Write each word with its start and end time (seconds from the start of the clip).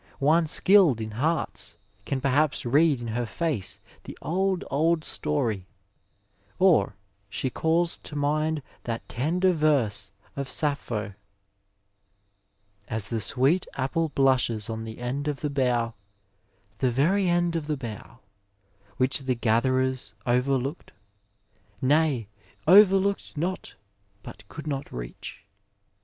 One 0.17 0.47
skilled 0.47 0.99
in 0.99 1.11
hearts 1.11 1.77
can 2.07 2.21
perhaps 2.21 2.65
read 2.65 3.01
in 3.01 3.09
her 3.09 3.27
face 3.27 3.79
the 4.05 4.17
old, 4.19 4.63
old 4.71 5.03
story; 5.05 5.67
or 6.57 6.95
she 7.29 7.51
calls 7.51 7.97
to 7.97 8.15
mind 8.15 8.63
that 8.85 9.07
tender 9.07 9.53
verse 9.53 10.09
of 10.35 10.49
Sappho— 10.49 11.13
As 12.97 13.09
the 13.09 13.21
sweet 13.21 13.67
apple 13.75 14.09
bluBhes 14.09 14.71
on 14.71 14.85
the 14.85 14.97
end 14.97 15.27
of 15.27 15.41
the 15.41 15.51
bough, 15.51 15.93
the 16.79 16.89
veiy 16.89 17.27
end 17.27 17.55
of 17.55 17.67
the 17.67 17.77
bough, 17.77 18.21
which 18.97 19.19
the 19.19 19.35
gatherers 19.35 20.15
overlooked, 20.25 20.93
nay 21.79 22.27
overlooked 22.65 23.37
not 23.37 23.75
but 24.23 24.49
could 24.49 24.65
not 24.65 24.91
reach. 24.91 25.45